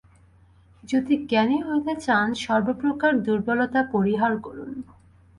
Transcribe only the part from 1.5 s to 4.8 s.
হইতে চান, সর্বপ্রকার দুর্বলতা পরিহার করুন।